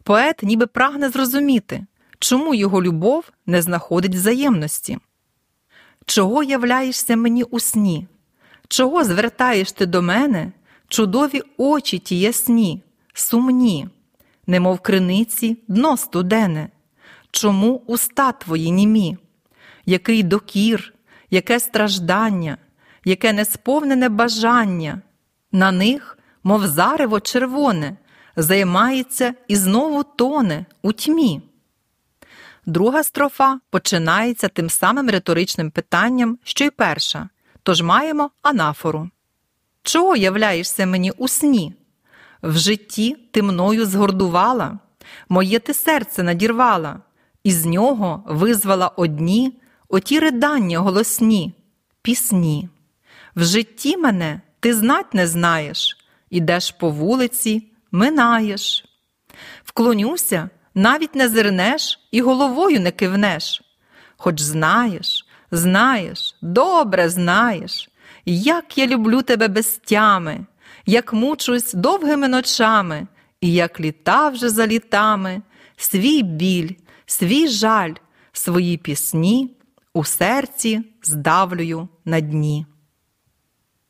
Поет 0.02 0.42
ніби 0.42 0.66
прагне 0.66 1.10
зрозуміти, 1.10 1.86
чому 2.18 2.54
його 2.54 2.82
любов 2.82 3.24
не 3.46 3.62
знаходить 3.62 4.14
взаємності. 4.14 4.98
Чого 6.06 6.42
являєшся 6.42 7.16
мені 7.16 7.42
у 7.42 7.60
сні? 7.60 8.06
Чого 8.68 9.04
звертаєш 9.04 9.72
ти 9.72 9.86
до 9.86 10.02
мене 10.02 10.52
чудові 10.88 11.42
очі 11.56 11.98
ті 11.98 12.20
ясні, 12.20 12.82
сумні, 13.14 13.88
немов 14.46 14.80
криниці 14.80 15.58
дно 15.68 15.96
студене? 15.96 16.68
Чому 17.30 17.82
уста 17.86 18.32
твої 18.32 18.70
німі? 18.70 19.18
Який 19.86 20.22
докір, 20.22 20.94
яке 21.30 21.60
страждання, 21.60 22.58
яке 23.04 23.32
несповнене 23.32 24.08
бажання? 24.08 25.02
На 25.52 25.72
них, 25.72 26.18
мов 26.44 26.66
зарево 26.66 27.20
червоне, 27.20 27.96
займається 28.36 29.34
і 29.48 29.56
знову 29.56 30.02
тоне 30.02 30.66
у 30.82 30.92
тьмі. 30.92 31.42
Друга 32.66 33.02
строфа 33.02 33.60
починається 33.70 34.48
тим 34.48 34.70
самим 34.70 35.10
риторичним 35.10 35.70
питанням, 35.70 36.38
що 36.44 36.64
й 36.64 36.70
перша, 36.70 37.28
тож 37.62 37.82
маємо 37.82 38.30
анафору. 38.42 39.10
Чого 39.82 40.16
являєшся 40.16 40.86
мені 40.86 41.10
у 41.10 41.28
сні? 41.28 41.74
В 42.42 42.56
житті 42.56 43.16
ти 43.30 43.42
мною 43.42 43.86
згордувала, 43.86 44.78
моє 45.28 45.58
ти 45.58 45.74
серце 45.74 46.22
надірвала, 46.22 47.00
і 47.44 47.52
з 47.52 47.66
нього 47.66 48.24
визвала 48.26 48.88
одні 48.88 49.60
оті 49.88 50.18
ридання 50.18 50.78
голосні, 50.78 51.54
пісні. 52.02 52.68
В 53.36 53.44
житті 53.44 53.96
мене 53.96 54.40
ти 54.60 54.74
знать 54.74 55.14
не 55.14 55.26
знаєш, 55.26 55.96
ідеш 56.30 56.70
по 56.70 56.90
вулиці, 56.90 57.72
минаєш. 57.92 58.84
Вклонюся, 59.64 60.50
навіть 60.74 61.14
не 61.14 61.28
зирнеш 61.28 62.00
і 62.10 62.20
головою 62.20 62.80
не 62.80 62.90
кивнеш. 62.90 63.62
Хоч 64.16 64.40
знаєш, 64.40 65.26
знаєш, 65.50 66.36
добре 66.42 67.08
знаєш, 67.08 67.90
як 68.26 68.78
я 68.78 68.86
люблю 68.86 69.22
тебе 69.22 69.48
без 69.48 69.80
тями, 69.84 70.46
як 70.86 71.12
мучусь 71.12 71.72
довгими 71.72 72.28
ночами, 72.28 73.06
і 73.40 73.52
як 73.52 73.80
літа 73.80 74.28
вже 74.28 74.48
за 74.48 74.66
літами, 74.66 75.42
свій 75.76 76.22
біль, 76.22 76.70
свій 77.06 77.48
жаль, 77.48 77.94
свої 78.32 78.76
пісні 78.76 79.56
у 79.94 80.04
серці 80.04 80.80
здавлюю 81.02 81.88
на 82.04 82.20
дні. 82.20 82.66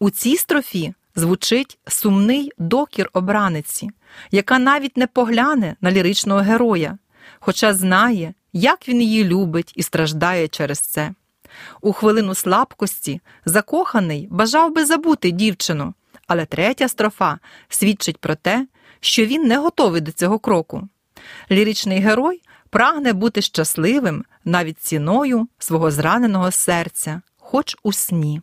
У 0.01 0.11
цій 0.11 0.37
строфі 0.37 0.95
звучить 1.14 1.79
сумний 1.88 2.53
докір 2.59 3.11
обраниці, 3.12 3.90
яка 4.31 4.59
навіть 4.59 4.96
не 4.96 5.07
погляне 5.07 5.77
на 5.81 5.92
ліричного 5.92 6.40
героя, 6.40 6.98
хоча 7.40 7.75
знає, 7.75 8.35
як 8.53 8.88
він 8.88 9.03
її 9.03 9.25
любить 9.25 9.72
і 9.77 9.83
страждає 9.83 10.48
через 10.48 10.79
це. 10.79 11.14
У 11.81 11.92
хвилину 11.92 12.35
слабкості 12.35 13.20
закоханий 13.44 14.29
бажав 14.31 14.75
би 14.75 14.85
забути 14.85 15.31
дівчину, 15.31 15.94
але 16.27 16.46
третя 16.46 16.88
строфа 16.88 17.38
свідчить 17.68 18.18
про 18.18 18.35
те, 18.35 18.66
що 19.01 19.27
він 19.27 19.42
не 19.42 19.59
готовий 19.59 20.01
до 20.01 20.12
цього 20.12 20.38
кроку. 20.38 20.88
Ліричний 21.51 21.98
герой 21.98 22.42
прагне 22.70 23.12
бути 23.12 23.42
щасливим 23.42 24.25
навіть 24.44 24.81
ціною 24.81 25.48
свого 25.59 25.90
зраненого 25.90 26.51
серця, 26.51 27.22
хоч 27.38 27.77
у 27.83 27.92
сні. 27.92 28.40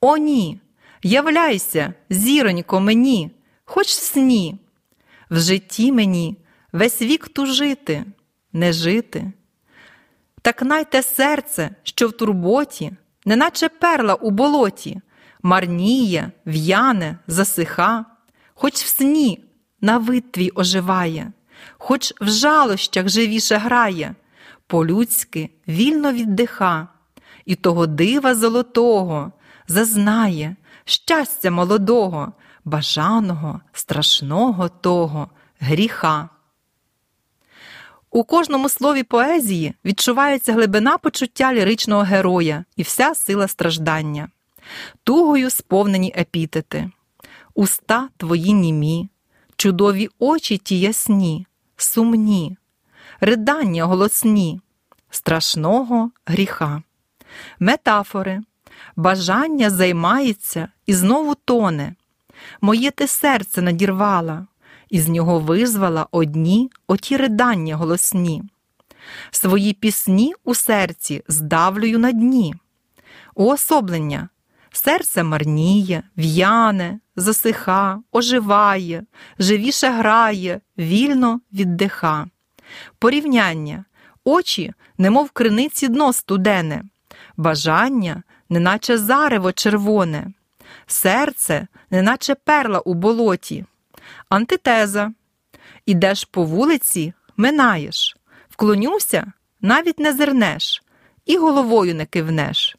О, 0.00 0.16
ні! 0.16 0.60
Являйся, 1.02 1.94
зіронько, 2.10 2.80
мені, 2.80 3.30
хоч 3.64 3.86
в 3.86 4.02
сні. 4.02 4.58
В 5.30 5.38
житті 5.38 5.92
мені 5.92 6.36
весь 6.72 7.02
вік 7.02 7.28
тужити, 7.28 8.04
не 8.52 8.72
жити. 8.72 9.32
Так 10.42 10.62
най 10.62 10.84
те 10.84 11.02
серце, 11.02 11.70
що 11.82 12.08
в 12.08 12.12
турботі, 12.12 12.92
неначе 13.24 13.68
перла 13.68 14.14
у 14.14 14.30
болоті, 14.30 15.00
марніє, 15.42 16.30
в'яне, 16.46 17.18
засиха, 17.26 18.04
хоч 18.54 18.74
в 18.74 18.86
сні 18.86 19.44
на 19.80 19.98
вид 19.98 20.32
твій 20.32 20.50
оживає, 20.54 21.32
хоч 21.78 22.14
в 22.20 22.28
жалощах 22.28 23.08
живіше 23.08 23.56
грає, 23.56 24.14
по-людськи 24.66 25.50
вільно 25.68 26.12
віддиха, 26.12 26.88
і 27.44 27.54
того 27.54 27.86
дива 27.86 28.34
золотого 28.34 29.32
зазнає 29.68 30.56
щастя 30.84 31.50
молодого, 31.50 32.32
бажаного, 32.64 33.60
страшного 33.72 34.68
того 34.68 35.28
гріха. 35.60 36.28
У 38.10 38.24
кожному 38.24 38.68
слові 38.68 39.02
поезії 39.02 39.74
відчувається 39.84 40.52
глибина 40.52 40.98
почуття 40.98 41.54
ліричного 41.54 42.02
героя 42.02 42.64
і 42.76 42.82
вся 42.82 43.14
сила 43.14 43.48
страждання, 43.48 44.28
тугою 45.04 45.50
сповнені 45.50 46.14
епітети, 46.18 46.90
уста 47.54 48.08
твої 48.16 48.52
німі, 48.52 49.08
чудові 49.56 50.08
очі 50.18 50.58
ті 50.58 50.80
ясні, 50.80 51.46
сумні, 51.76 52.56
ридання 53.20 53.84
голосні, 53.84 54.60
страшного 55.10 56.10
гріха, 56.26 56.82
метафори, 57.58 58.40
бажання 58.96 59.70
займається 59.70 60.68
і 60.86 60.94
знову 60.94 61.34
тоне. 61.34 61.94
Моє 62.60 62.90
ти 62.90 63.06
серце 63.06 63.62
надірвала, 63.62 64.46
і 64.90 65.00
з 65.00 65.08
нього 65.08 65.40
визвала 65.40 66.06
одні 66.10 66.70
оті 66.86 67.16
ридання 67.16 67.76
голосні. 67.76 68.42
Свої 69.30 69.72
пісні 69.72 70.34
у 70.44 70.54
серці 70.54 71.22
здавлюю 71.28 71.98
на 71.98 72.12
дні. 72.12 72.54
Уособлення 73.34 74.28
серце 74.72 75.22
марніє, 75.22 76.02
в'яне, 76.16 77.00
засиха, 77.16 78.00
оживає, 78.12 79.04
живіше 79.38 79.90
грає, 79.90 80.60
вільно 80.78 81.40
віддиха. 81.52 82.26
Порівняння 82.98 83.84
очі, 84.24 84.72
немов 84.98 85.30
криниці 85.30 85.88
дно 85.88 86.12
студене, 86.12 86.82
бажання, 87.36 88.22
неначе 88.48 88.98
зарево 88.98 89.52
червоне, 89.52 90.32
серце, 90.86 91.66
неначе 91.90 92.34
перла 92.34 92.80
у 92.80 92.94
болоті. 92.94 93.64
Антитеза. 94.28 95.12
Ідеш 95.86 96.24
по 96.24 96.44
вулиці, 96.44 97.12
минаєш, 97.36 98.16
вклонюся, 98.48 99.32
навіть 99.60 99.98
не 99.98 100.12
зернеш, 100.12 100.82
і 101.26 101.36
головою 101.36 101.94
не 101.94 102.06
кивнеш. 102.06 102.76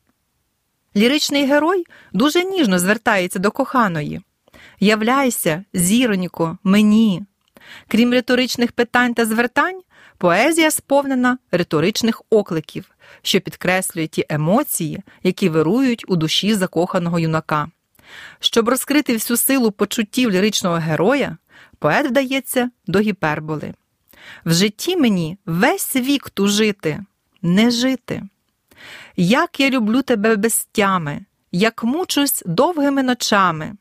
Ліричний 0.96 1.46
герой 1.46 1.84
дуже 2.14 2.44
ніжно 2.44 2.80
звертається 2.80 3.40
до 3.40 3.52
коханої. 3.52 4.22
Являйся, 4.80 5.64
зіронько, 5.74 6.58
мені. 6.64 7.26
Крім 7.88 8.14
риторичних 8.14 8.72
питань 8.72 9.14
та 9.14 9.26
звертань, 9.26 9.82
поезія 10.18 10.72
сповнена 10.72 11.38
риторичних 11.52 12.22
окликів, 12.30 12.86
що 13.22 13.42
підкреслюють 13.42 14.12
ті 14.12 14.26
емоції, 14.30 15.04
які 15.24 15.50
вирують 15.50 16.06
у 16.08 16.16
душі 16.16 16.56
закоханого 16.56 17.20
юнака. 17.20 17.68
Щоб 18.40 18.70
розкрити 18.70 19.14
всю 19.14 19.38
силу 19.38 19.72
почуттів 19.72 20.32
ліричного 20.32 20.76
героя, 20.76 21.38
поет 21.80 22.08
вдається 22.08 22.70
до 22.88 23.00
гіперболи. 23.00 23.74
В 24.46 24.54
житті 24.54 24.98
мені 24.98 25.38
весь 25.46 25.96
вік 25.96 26.30
тужити, 26.30 27.06
не 27.42 27.72
жити. 27.72 28.24
Як 29.18 29.60
я 29.60 29.70
люблю 29.70 30.02
тебе 30.02 30.36
без 30.36 30.68
тями, 30.72 31.26
як 31.52 31.84
мучусь 31.84 32.44
довгими 32.46 33.04
ночами. 33.04 33.74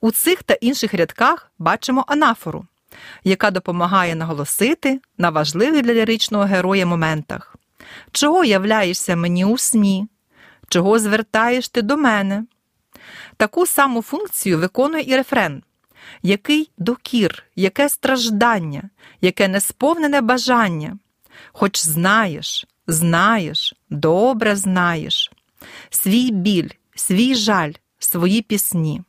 У 0.00 0.10
цих 0.10 0.42
та 0.42 0.54
інших 0.54 0.94
рядках 0.94 1.52
бачимо 1.58 2.04
анафору, 2.08 2.66
яка 3.24 3.50
допомагає 3.50 4.14
наголосити 4.14 5.00
на 5.18 5.30
важливих 5.30 5.82
для 5.82 5.94
ліричного 5.94 6.44
героя 6.44 6.86
моментах. 6.86 7.57
Чого 8.12 8.44
являєшся 8.44 9.16
мені 9.16 9.44
у 9.44 9.58
сні? 9.58 10.08
Чого 10.68 10.98
звертаєш 10.98 11.68
ти 11.68 11.82
до 11.82 11.96
мене? 11.96 12.44
Таку 13.36 13.66
саму 13.66 14.02
функцію 14.02 14.58
виконує 14.58 15.04
і 15.06 15.16
рефрен. 15.16 15.62
Який 16.22 16.70
докір, 16.78 17.44
яке 17.56 17.88
страждання, 17.88 18.90
яке 19.20 19.48
несповнене 19.48 20.20
бажання. 20.20 20.98
Хоч 21.52 21.78
знаєш, 21.78 22.66
знаєш, 22.86 23.74
добре 23.90 24.56
знаєш, 24.56 25.32
свій 25.90 26.30
біль, 26.30 26.70
свій 26.94 27.34
жаль, 27.34 27.72
свої 27.98 28.42
пісні. 28.42 29.02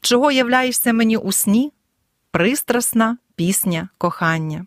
Чого 0.00 0.30
являєшся 0.30 0.92
мені 0.92 1.16
у 1.16 1.32
сні? 1.32 1.72
Пристрасна 2.30 3.18
пісня 3.34 3.88
кохання. 3.98 4.66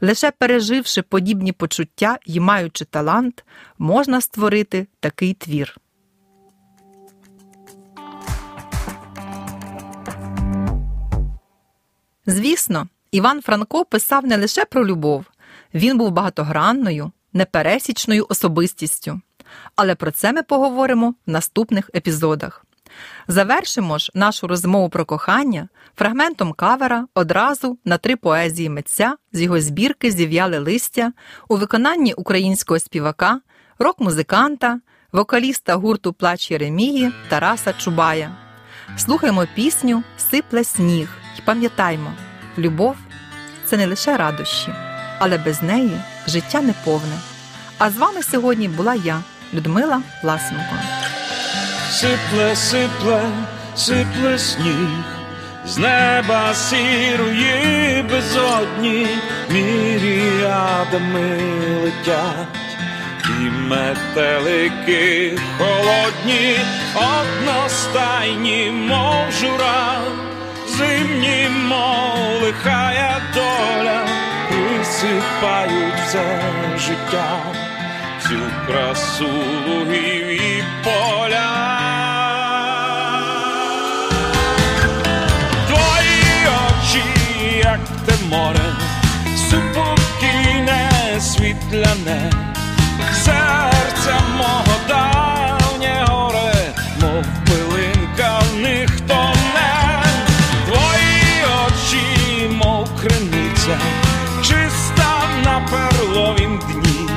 Лише 0.00 0.30
переживши 0.30 1.02
подібні 1.02 1.52
почуття 1.52 2.18
і 2.26 2.40
маючи 2.40 2.84
талант, 2.84 3.44
можна 3.78 4.20
створити 4.20 4.86
такий 5.00 5.34
твір. 5.34 5.76
Звісно, 12.26 12.88
Іван 13.10 13.42
Франко 13.42 13.84
писав 13.84 14.26
не 14.26 14.36
лише 14.36 14.64
про 14.64 14.86
любов, 14.86 15.24
він 15.74 15.98
був 15.98 16.10
багатогранною, 16.10 17.12
непересічною 17.32 18.26
особистістю. 18.28 19.20
Але 19.76 19.94
про 19.94 20.10
це 20.10 20.32
ми 20.32 20.42
поговоримо 20.42 21.14
в 21.26 21.30
наступних 21.30 21.90
епізодах. 21.94 22.64
Завершимо 23.28 23.98
ж 23.98 24.10
нашу 24.14 24.46
розмову 24.46 24.88
про 24.88 25.04
кохання 25.04 25.68
фрагментом 25.96 26.52
кавера 26.52 27.06
одразу 27.14 27.78
на 27.84 27.98
три 27.98 28.16
поезії 28.16 28.68
митця 28.68 29.16
з 29.32 29.42
його 29.42 29.60
збірки 29.60 30.10
Зів'яли 30.10 30.58
листя 30.58 31.12
у 31.48 31.56
виконанні 31.56 32.14
українського 32.14 32.80
співака, 32.80 33.40
рок-музиканта, 33.78 34.80
вокаліста 35.12 35.74
гурту 35.74 36.12
Плач 36.12 36.50
Єремії 36.50 37.12
Тараса 37.28 37.72
Чубая. 37.72 38.36
Слухаймо 38.96 39.46
пісню 39.54 40.02
Сипле 40.30 40.64
сніг 40.64 41.08
і 41.38 41.42
пам'ятаймо, 41.42 42.12
любов 42.58 42.96
це 43.64 43.76
не 43.76 43.86
лише 43.86 44.16
радощі, 44.16 44.74
але 45.18 45.38
без 45.38 45.62
неї 45.62 46.00
життя 46.26 46.62
не 46.62 46.74
повне. 46.84 47.18
А 47.78 47.90
з 47.90 47.96
вами 47.96 48.22
сьогодні 48.22 48.68
була 48.68 48.94
я, 48.94 49.22
Людмила 49.54 50.02
Власенко. 50.22 50.74
Сипле, 51.90 52.54
сипле, 52.56 53.20
сипле 53.74 54.38
сніг, 54.38 55.04
з 55.66 55.78
неба 55.78 56.54
сірої 56.54 58.04
безодні, 58.10 59.06
міріадами 59.50 61.40
летять, 61.82 62.46
і 63.26 63.50
метелики 63.68 65.38
холодні, 65.58 66.56
одностайні, 66.94 68.70
мов 68.70 69.32
жура, 69.40 70.00
зимні, 70.68 71.48
мов 71.68 72.42
лихая 72.42 73.20
доля, 73.34 74.06
присипають 74.48 76.00
все 76.06 76.40
життя. 76.78 77.38
Цю 78.22 78.38
красу 78.66 79.28
лугів 79.66 80.26
і 80.26 80.64
поля. 80.84 81.79
Море, 88.30 88.74
супокійне, 89.50 90.90
світляне, 91.20 92.32
серця 93.14 94.20
мого 94.38 94.76
давнє 94.88 96.04
горе, 96.08 96.74
мов 97.00 97.24
пилинка 97.46 98.38
в 98.38 98.56
них 98.60 99.00
тоне. 99.00 100.02
Твої 100.66 101.44
очі, 101.66 102.48
мов 102.50 102.88
криниця, 103.00 103.78
чиста 104.42 105.20
на 105.44 105.68
перловім 105.70 106.58
дні 106.58 107.10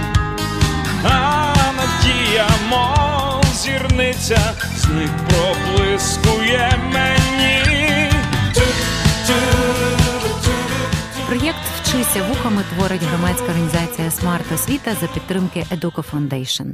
а 1.03 1.53
надія, 1.77 2.47
мов 2.69 3.45
зірниця, 3.55 4.39
з 4.77 4.87
них 4.87 5.09
проблискує 5.27 6.73
мені. 6.93 7.22
Вухами 12.21 12.63
творить 12.75 13.03
громадська 13.03 13.45
організація 13.45 14.11
Смарт 14.11 14.51
Освіта 14.51 14.95
за 15.01 15.07
підтримки 15.07 15.65
Educo 15.71 16.03
Foundation. 16.11 16.73